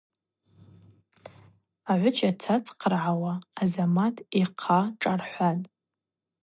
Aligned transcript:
Агӏвыджь 1.91 2.23
ацацхърыгӏауа 2.29 3.33
Азамат 3.61 4.15
йхъа 4.41 4.79
шӏархӏватӏ. 4.99 5.67